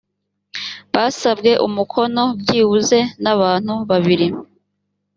[0.93, 4.27] basabwe umukono byibuze n abantu babiri